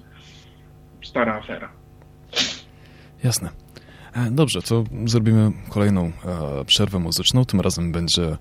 [1.02, 1.72] Stara afera.
[3.24, 3.50] Jasne.
[4.12, 7.44] E, dobrze, to zrobimy kolejną e, przerwę muzyczną.
[7.44, 8.36] Tym razem będzie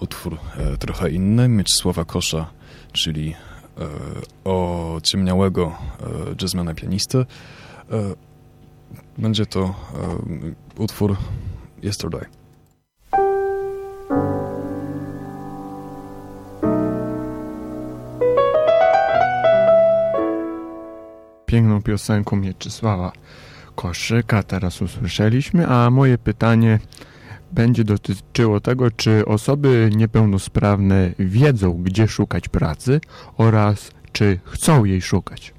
[0.00, 0.38] utwór
[0.80, 2.50] trochę inny, Mieczysława Kosza,
[2.92, 3.34] czyli
[5.02, 5.72] ciemniałego
[6.42, 7.26] jazzmana pianisty.
[9.18, 9.74] Będzie to
[10.78, 11.16] utwór
[11.82, 12.24] Yesterday.
[21.46, 23.12] Piękną piosenką Mieczysława
[23.74, 26.78] koszyka teraz usłyszeliśmy, a moje pytanie
[27.52, 33.00] będzie dotyczyło tego, czy osoby niepełnosprawne wiedzą, gdzie szukać pracy
[33.36, 35.54] oraz czy chcą jej szukać.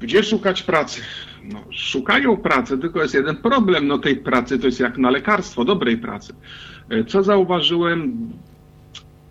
[0.00, 1.00] Gdzie szukać pracy?
[1.44, 3.86] No, szukają pracy, tylko jest jeden problem.
[3.86, 6.34] No tej pracy to jest jak na lekarstwo, dobrej pracy.
[6.88, 8.30] E, co zauważyłem?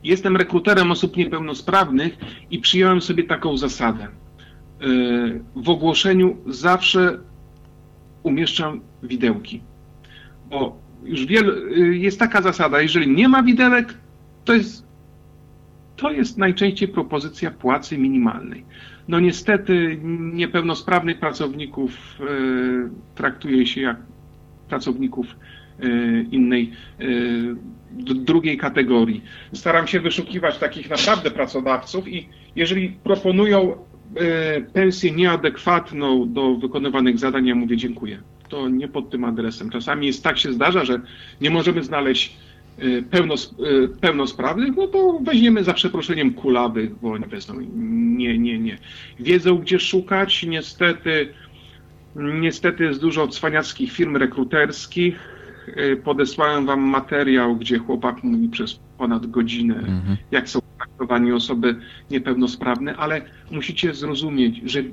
[0.04, 2.18] Jestem rekruterem osób niepełnosprawnych
[2.52, 4.04] i przyjąłem sobie taką zasadę.
[4.04, 4.10] E,
[5.56, 7.20] w ogłoszeniu zawsze
[8.24, 9.62] umieszczam widełki.
[10.50, 11.54] Bo już wiele,
[11.96, 13.94] jest taka zasada, jeżeli nie ma widełek,
[14.46, 14.86] to jest,
[15.96, 18.66] to jest najczęściej propozycja płacy minimalnej.
[19.08, 20.00] No niestety
[20.34, 22.26] niepełnosprawnych pracowników e,
[23.16, 23.98] traktuje się jak
[24.70, 25.28] pracowników
[25.80, 25.88] e,
[26.22, 27.06] innej, e,
[28.16, 29.24] drugiej kategorii.
[29.54, 33.78] Staram się wyszukiwać takich naprawdę pracodawców i jeżeli proponują
[34.74, 38.22] pensję nieadekwatną do wykonywanych zadań, ja mówię dziękuję.
[38.50, 39.70] To nie pod tym adresem.
[39.70, 41.02] Czasami jest tak się zdarza, że
[41.42, 42.38] nie możemy znaleźć
[42.78, 47.56] e, pełnos, e, pełnosprawnych, no to weźmiemy za przeproszeniem kulawych, bo nie wezmą.
[48.18, 48.78] Nie, nie, nie.
[49.20, 50.44] Wiedzą, gdzie szukać.
[50.44, 51.34] Niestety,
[52.16, 55.20] niestety jest dużo cwaniackich firm rekruterskich.
[56.04, 60.18] Podesłałem wam materiał, gdzie chłopak mówi przez ponad godzinę, mhm.
[60.32, 61.76] jak są traktowani osoby
[62.12, 64.84] niepełnosprawne, ale musicie zrozumieć, że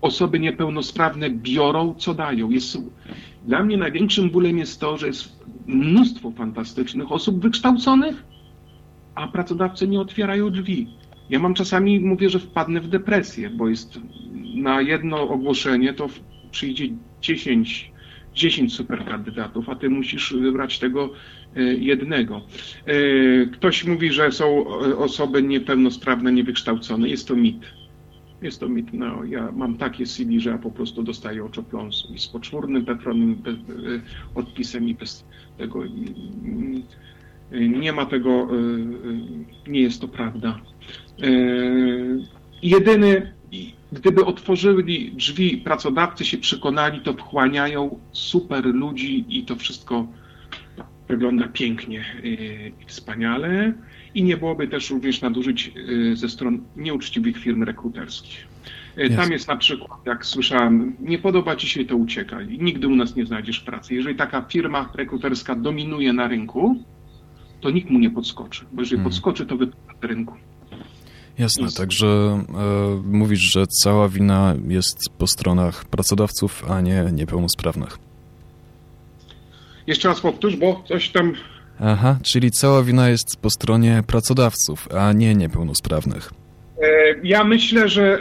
[0.00, 2.50] osoby niepełnosprawne biorą, co dają.
[2.50, 2.78] Jest,
[3.46, 8.24] dla mnie największym bólem jest to, że jest mnóstwo fantastycznych osób wykształconych,
[9.14, 10.88] a pracodawcy nie otwierają drzwi.
[11.30, 14.00] Ja mam czasami, mówię, że wpadnę w depresję, bo jest
[14.54, 16.08] na jedno ogłoszenie to
[16.50, 16.88] przyjdzie
[17.20, 17.92] 10,
[18.34, 21.10] 10 superkandydatów, a ty musisz wybrać tego
[21.56, 22.42] E, jednego.
[22.86, 24.66] E, ktoś mówi, że są
[24.98, 27.08] osoby niepełnosprawne, niewykształcone.
[27.08, 27.62] Jest to mit.
[28.42, 28.92] Jest to mit.
[28.92, 33.42] No, ja mam takie CV, że ja po prostu dostaję oczopląsu i z poczwórnym pefronym
[33.46, 35.24] e, odpisem i bez
[35.58, 35.82] tego.
[37.52, 38.48] Nie ma tego,
[39.66, 40.60] nie jest to prawda.
[42.62, 43.32] Jedyny,
[43.92, 50.06] gdyby otworzyli drzwi, pracodawcy się przekonali, to wchłaniają super ludzi i to wszystko
[51.08, 53.72] wygląda pięknie i wspaniale
[54.14, 58.46] i nie byłoby też również nadużyć y, ze stron nieuczciwych firm rekruterskich.
[58.98, 62.58] Y, tam jest na przykład, jak słyszałem, nie podoba ci się to uciekaj.
[62.60, 63.94] Nigdy u nas nie znajdziesz pracy.
[63.94, 66.84] Jeżeli taka firma rekruterska dominuje na rynku,
[67.60, 69.10] to nikt mu nie podskoczy, bo jeżeli hmm.
[69.10, 70.34] podskoczy, to wypada z rynku.
[71.38, 71.76] Jasne, jest.
[71.76, 77.98] także e, mówisz, że cała wina jest po stronach pracodawców, a nie niepełnosprawnych.
[79.86, 81.32] Jeszcze raz powtórz, bo coś tam...
[81.82, 86.30] Aha, czyli cała wina jest po stronie pracodawców, a nie niepełnosprawnych.
[86.82, 88.20] E, ja myślę, że e,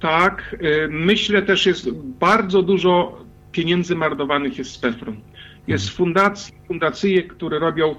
[0.00, 0.56] tak.
[0.60, 5.20] E, myślę też jest bardzo dużo pieniędzy marnowanych jest z PEFRON.
[5.66, 5.96] Jest hmm.
[5.96, 7.94] fundacji, fundacje, które robią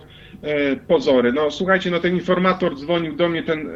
[0.87, 1.33] pozory.
[1.33, 3.69] No słuchajcie, no ten informator dzwonił do mnie, ten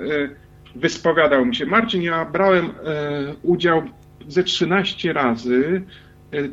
[0.76, 1.66] wyspowiadał mi się.
[1.66, 2.70] Marcin, ja brałem
[3.44, 3.84] udział
[4.28, 5.82] ze 13 razy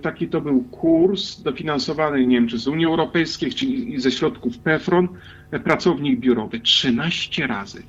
[0.02, 5.08] taki to był kurs dofinansowany, nie wiem, czy z Unii Europejskiej, czy ze środków PEFRON,
[5.50, 7.82] e, pracownik biurowy 13 razy.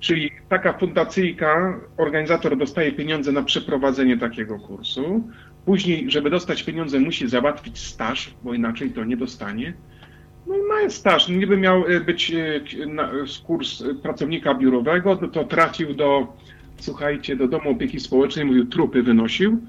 [0.00, 5.28] Czyli taka fundacyjka, organizator dostaje pieniądze na przeprowadzenie takiego kursu.
[5.64, 9.74] Później, żeby dostać pieniądze, musi załatwić staż, bo inaczej to nie dostanie.
[10.46, 11.28] No i ma staż.
[11.28, 12.32] Niby miał e, być
[13.46, 16.36] kurs pracownika biurowego, to trafił do,
[16.78, 19.60] słuchajcie, do domu opieki społecznej, mówił, trupy wynosił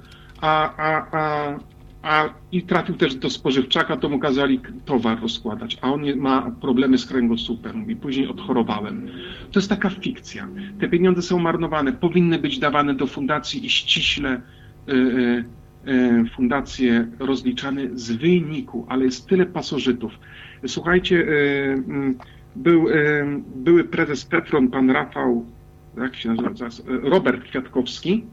[0.43, 1.55] a, a, a,
[2.01, 6.97] a i trafił też do spożywczaka, to mu kazali towar rozkładać, a on ma problemy
[6.97, 7.77] z kręgosłupem.
[7.77, 9.07] Mówi, później odchorowałem.
[9.51, 10.47] To jest taka fikcja.
[10.79, 14.41] Te pieniądze są marnowane, powinny być dawane do fundacji i ściśle
[14.89, 15.45] y, y,
[15.91, 20.11] y, fundacje rozliczane z wyniku, ale jest tyle pasożytów.
[20.67, 22.17] Słuchajcie, y, mm,
[22.55, 23.25] był, y,
[23.55, 25.45] były prezes Petron, pan Rafał,
[25.97, 28.23] jak się nazywa, Robert Kwiatkowski,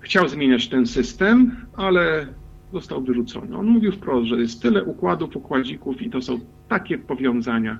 [0.00, 2.26] chciał zmieniać ten system, ale
[2.72, 3.56] został wyrzucony.
[3.56, 7.78] On mówił wprost, że jest tyle układów, układzików i to są takie powiązania.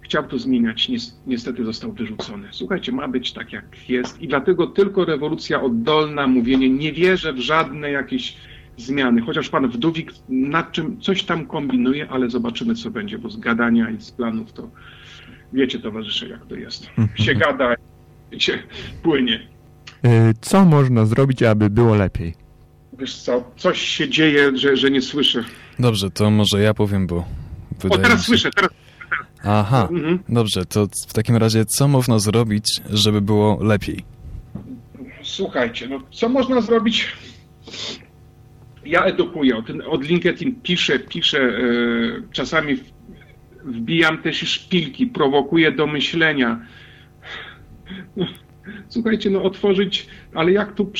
[0.00, 0.90] Chciał to zmieniać,
[1.26, 2.48] niestety został wyrzucony.
[2.50, 7.38] Słuchajcie, ma być tak jak jest i dlatego tylko rewolucja oddolna, mówienie, nie wierzę w
[7.38, 8.36] żadne jakieś
[8.76, 9.20] zmiany.
[9.20, 13.90] Chociaż pan Wdówik nad czym coś tam kombinuje, ale zobaczymy, co będzie, bo z gadania
[13.90, 14.70] i z planów to
[15.52, 16.88] wiecie, towarzysze, jak to jest.
[16.98, 17.08] Mhm.
[17.26, 17.74] Się gada,
[18.38, 18.58] się
[19.02, 19.53] płynie.
[20.04, 22.34] E, co można zrobić, aby było lepiej?
[22.98, 25.44] Wiesz co, coś się dzieje, że, że nie słyszę.
[25.78, 27.24] Dobrze, to może ja powiem, bo...
[27.88, 28.26] O, teraz się...
[28.26, 28.70] słyszę, teraz
[29.44, 30.18] Aha, mhm.
[30.28, 34.04] dobrze, to w takim razie co można zrobić, żeby było lepiej?
[35.22, 37.12] Słuchajcie, no co można zrobić?
[38.84, 42.76] Ja edukuję, od, od LinkedIn piszę, piszę, yy, czasami
[43.64, 46.60] wbijam też szpilki, prowokuję do myślenia.
[48.88, 50.92] Słuchajcie, no otworzyć, ale jak tu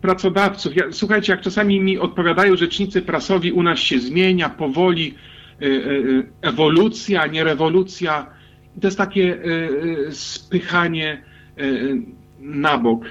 [0.00, 5.14] pracodawców, ja, słuchajcie, jak czasami mi odpowiadają rzecznicy prasowi, u nas się zmienia powoli,
[5.62, 8.26] y, y, y, ewolucja, nie rewolucja.
[8.80, 9.38] To jest takie
[10.10, 11.22] spychanie
[12.40, 13.04] na bok.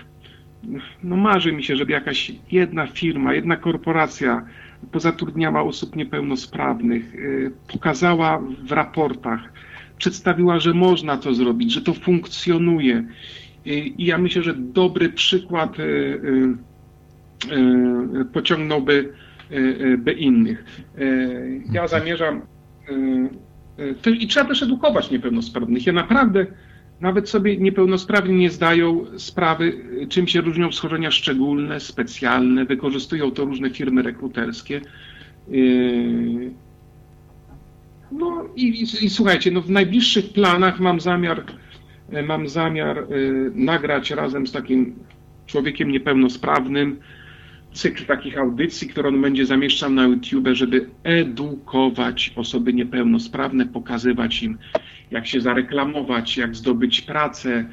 [1.04, 4.46] No marzy mi się, żeby jakaś jedna firma, jedna korporacja
[4.92, 7.14] pozatrudniała osób niepełnosprawnych,
[7.68, 9.54] pokazała w raportach,
[9.98, 13.04] przedstawiła, że można to zrobić, że to funkcjonuje.
[13.66, 15.78] I ja myślę, że dobry przykład
[18.34, 19.14] pociągnąłby
[19.98, 20.84] by innych.
[21.72, 22.42] Ja zamierzam
[24.20, 25.86] i trzeba też edukować niepełnosprawnych.
[25.86, 26.46] Ja naprawdę
[27.02, 29.74] nawet sobie niepełnosprawni nie zdają sprawy,
[30.10, 34.82] czym się różnią schorzenia szczególne, specjalne, wykorzystują to różne firmy rekruterskie.
[38.12, 41.44] No i, i, i, słuchajcie, no w najbliższych planach mam zamiar,
[42.12, 44.96] e, mam zamiar y, nagrać razem z takim
[45.46, 47.00] człowiekiem niepełnosprawnym
[47.74, 54.58] cykl takich audycji, które on będzie zamieszczał na YouTube, żeby edukować osoby niepełnosprawne, pokazywać im,
[55.12, 57.66] jak się zareklamować, jak zdobyć pracę,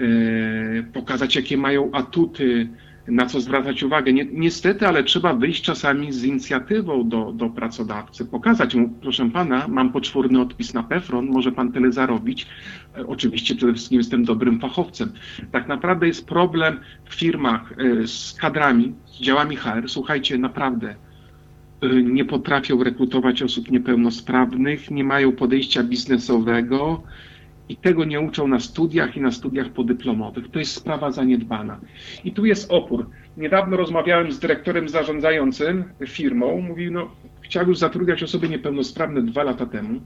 [0.00, 2.68] y, pokazać, jakie mają atuty,
[3.08, 4.12] na co zwracać uwagę.
[4.12, 9.68] Ni niestety, ale trzeba wyjść czasami z inicjatywą do, do pracodawcy, pokazać mu, proszę pana,
[9.68, 12.46] mam poczwórny odpis na PEFRON, może pan tyle zarobić.
[12.96, 15.12] E, oczywiście przede wszystkim jestem dobrym fachowcem.
[15.52, 19.82] Tak naprawdę jest problem w firmach e, z kadrami, z działami HR.
[19.86, 20.94] Słuchajcie, naprawdę
[21.82, 27.02] e, nie potrafią rekrutować osób niepełnosprawnych, nie mają podejścia biznesowego,
[27.68, 30.50] i tego nie uczą na studiach i na studiach podyplomowych.
[30.50, 31.80] To jest sprawa zaniedbana.
[32.24, 33.06] I tu jest opór.
[33.36, 36.60] Niedawno rozmawiałem z dyrektorem zarządzającym firmą.
[36.60, 40.00] Mówił, no, chciał już zatrudniać osoby niepełnosprawne dwa lata temu,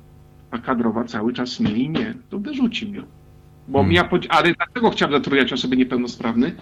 [0.51, 2.15] a kadrowa cały czas nie i nie.
[2.31, 3.03] To wyrzuci mnie.
[3.69, 3.95] Bo hmm.
[3.95, 6.53] ja, ale dlaczego chciał zatrudniać osoby niepełnosprawne?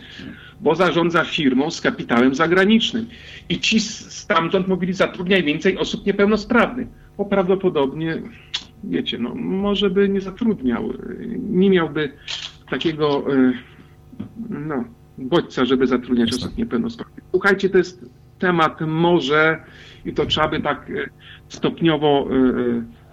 [0.60, 3.06] Bo zarządza firmą z kapitałem zagranicznym.
[3.48, 6.88] I ci stamtąd mówili, zatrudniaj więcej osób niepełnosprawnych.
[7.16, 8.22] Bo prawdopodobnie
[8.88, 10.92] wiecie, no, może by nie zatrudniał,
[11.38, 12.12] nie miałby
[12.70, 13.52] takiego e,
[14.48, 14.84] no,
[15.18, 17.24] bodźca, żeby zatrudniać osób niepełnosprawnych.
[17.30, 18.04] Słuchajcie, to jest
[18.38, 19.64] temat może
[20.04, 21.10] i to trzeba by tak e,
[21.48, 23.03] stopniowo e,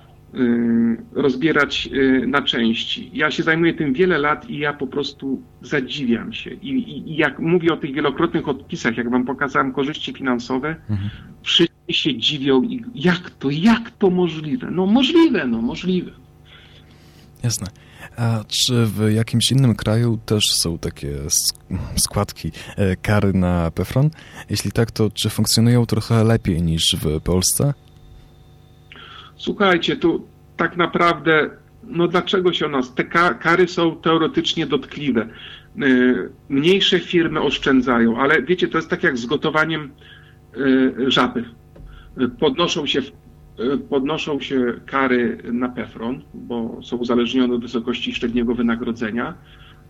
[1.13, 1.89] rozbierać
[2.27, 3.11] na części.
[3.13, 6.49] Ja się zajmuję tym wiele lat i ja po prostu zadziwiam się.
[6.53, 11.09] I, i, i jak mówię o tych wielokrotnych odpisach, jak wam pokazałem korzyści finansowe, mhm.
[11.43, 12.61] wszyscy się dziwią,
[12.95, 14.71] jak to, jak to możliwe?
[14.71, 16.11] No możliwe, no możliwe.
[17.43, 17.67] Jasne.
[18.17, 21.17] A czy w jakimś innym kraju też są takie
[21.95, 24.09] składki, e, kary na PEFRON?
[24.49, 27.73] Jeśli tak, to czy funkcjonują trochę lepiej niż w Polsce?
[29.41, 30.27] Słuchajcie, tu
[30.57, 31.49] tak naprawdę,
[31.83, 32.93] no dlaczego się o nas?
[32.93, 33.03] Te
[33.39, 35.21] kary są teoretycznie dotkliwe.
[35.21, 35.27] E,
[36.49, 39.91] mniejsze firmy oszczędzają, ale wiecie, to jest tak jak z gotowaniem
[41.07, 41.45] e, żaby
[42.39, 43.01] podnoszą się,
[43.89, 49.33] podnoszą się kary na PEFRON, bo są uzależnione od wysokości średniego wynagrodzenia,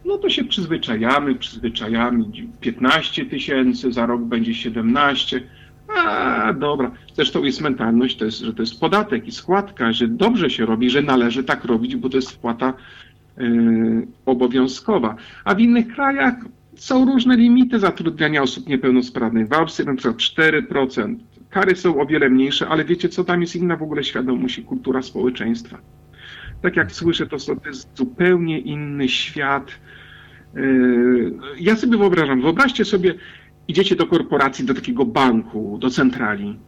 [0.05, 2.25] no to się przyzwyczajamy, przyzwyczajamy.
[2.61, 5.41] 15 tysięcy, za rok będzie 17.
[5.97, 6.91] A, dobra.
[7.13, 10.89] Zresztą jest mentalność, to jest, że to jest podatek i składka, że dobrze się robi,
[10.89, 12.73] że należy tak robić, bo to jest wpłata
[13.37, 15.15] yy, obowiązkowa.
[15.45, 16.35] A w innych krajach
[16.75, 19.47] są różne limity zatrudniania osób niepełnosprawnych.
[19.47, 21.15] W Austrii na przykład 4%.
[21.49, 24.63] Kary są o wiele mniejsze, ale wiecie co, tam jest inna w ogóle świadomość i
[24.63, 25.77] kultura społeczeństwa.
[26.61, 29.71] Tak jak słyszę, to, to jest zupełnie inny świat.
[30.55, 33.13] Yy, ja sobie wyobrażam, wyobraźcie sobie,
[33.71, 36.59] idziecie do korporacji, do takiego banku, do centrali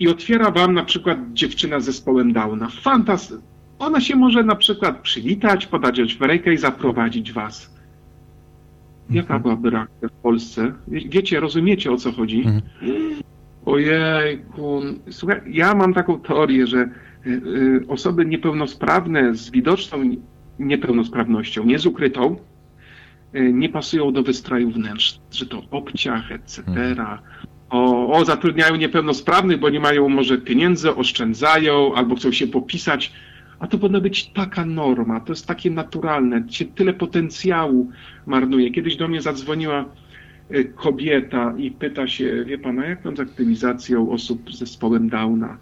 [0.00, 2.68] i otwiera wam na przykład dziewczyna z zespołem Downa.
[2.68, 3.54] Fantastycznie.
[3.78, 7.74] Ona się może na przykład przywitać, podać w rękę i zaprowadzić was.
[9.10, 9.42] Jaka mhm.
[9.42, 10.72] byłaby reakcja w Polsce?
[10.88, 12.38] Wiecie, rozumiecie o co chodzi?
[12.38, 12.62] Mhm.
[13.66, 14.80] Ojejku,
[15.10, 16.78] słuchaj, ja mam taką teorię, że
[17.26, 19.98] y, y, osoby niepełnosprawne z widoczną
[20.58, 22.36] niepełnosprawnością, nie z ukrytą,
[23.34, 26.62] nie pasują do wystroju wnętrz, że to obciach, etc.
[26.66, 27.18] Mhm.
[27.70, 33.12] O, o, zatrudniają niepełnosprawnych, bo nie mają może pieniędzy, oszczędzają albo chcą się popisać
[33.58, 37.90] a to powinna być taka norma, to jest takie naturalne, się tyle potencjału
[38.26, 38.70] marnuje.
[38.70, 39.84] Kiedyś do mnie zadzwoniła
[40.54, 45.58] y, kobieta i pyta się, wie pana, jak tam z aktywizacją osób z zespołem Downa?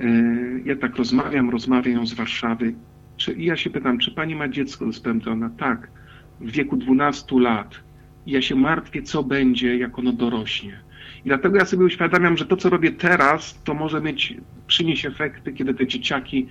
[0.00, 2.74] Y, ja tak rozmawiam, rozmawiam z Warszawy.
[3.16, 5.50] Czy, I ja się pytam, czy pani ma dziecko z Downa?
[5.58, 5.90] Tak,
[6.42, 7.74] w wieku 12 lat.
[8.26, 10.80] I ja się martwię, co będzie, jak ono dorośnie.
[11.24, 14.34] I dlatego ja sobie uświadamiam, że to, co robię teraz, to może mieć,
[14.66, 16.46] przynieść efekty, kiedy te dzieciaki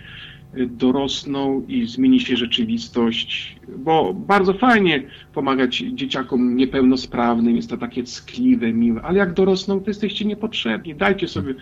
[0.53, 8.73] dorosną i zmieni się rzeczywistość, bo bardzo fajnie pomagać dzieciakom niepełnosprawnym, jest to takie ckliwe,
[8.73, 10.95] miłe, ale jak dorosną, to jesteście niepotrzebni.
[10.95, 11.53] Dajcie sobie,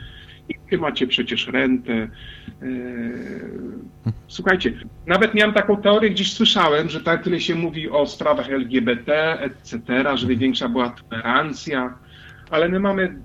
[0.72, 1.94] wy macie przecież rentę.
[1.94, 2.10] E,
[4.28, 4.74] słuchajcie,
[5.08, 9.82] nawet miałem taką teorię, gdzieś słyszałem, że tak tyle się mówi o sprawach LGBT, etc.,
[10.16, 11.94] żeby większa była tolerancja,
[12.50, 13.16] ale my mamy,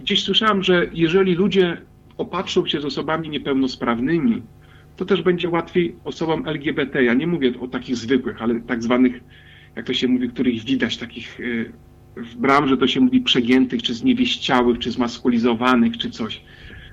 [0.00, 1.76] gdzieś słyszałem, że jeżeli ludzie
[2.18, 4.42] opatrzą się z osobami niepełnosprawnymi,
[4.96, 7.04] to też będzie łatwiej osobom LGBT.
[7.04, 9.20] Ja nie mówię o takich zwykłych, ale tak zwanych,
[9.76, 11.72] jak to się mówi, których widać, takich y,
[12.16, 16.40] w branży to się mówi przegiętych, czy zniewieściałych, czy zmaskulizowanych, czy coś.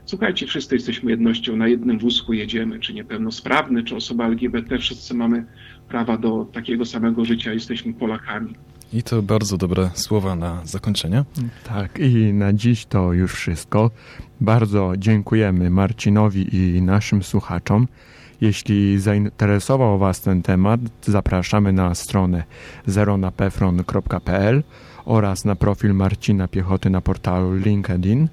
[0.05, 5.45] Słuchajcie, wszyscy jesteśmy jednością, na jednym wózku jedziemy, czy niepełnosprawny, czy osoba LGBT, wszyscy mamy
[5.89, 8.53] prawa do takiego samego życia, jesteśmy Polakami.
[8.93, 11.23] I to bardzo dobre słowa na zakończenie.
[11.63, 13.91] Tak, i na dziś to już wszystko.
[14.41, 17.87] Bardzo dziękujemy Marcinowi i naszym słuchaczom.
[18.41, 22.43] Jeśli zainteresował Was ten temat, zapraszamy na stronę
[22.85, 24.63] zeronapefron.pl
[25.05, 28.27] oraz na profil Marcina Piechoty na portalu LinkedIn.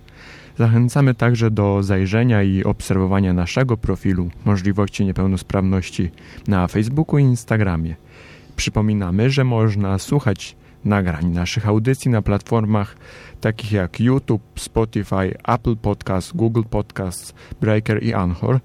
[0.58, 6.10] Zachęcamy także do zajrzenia i obserwowania naszego profilu Możliwości Niepełnosprawności
[6.48, 7.96] na Facebooku i Instagramie.
[8.56, 12.96] Przypominamy, że można słuchać nagrań naszych audycji na platformach
[13.40, 18.60] takich jak YouTube, Spotify, Apple Podcast, Google Podcast, Breaker i Anchor.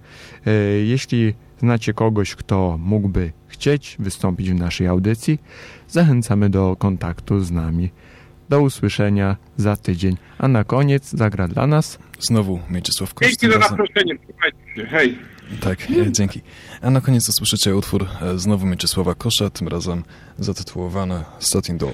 [0.45, 0.51] E,
[0.83, 3.31] jeśli znacie kogoś, kto mógłby
[3.63, 5.39] chcieć wystąpić w naszej audycji,
[5.87, 7.89] zachęcamy do kontaktu z nami.
[8.49, 10.17] Do usłyszenia za tydzień.
[10.37, 13.27] A na koniec zagra dla nas znowu Mieczysław Kosz.
[13.27, 14.15] Dzięki za zaproszenie.
[14.89, 15.17] Hej.
[15.61, 16.41] Tak, e, dzięki.
[16.81, 20.03] A na koniec usłyszycie utwór e, znowu Mieczysława Kosza, tym razem
[20.39, 21.93] zatytułowany Satin Doll.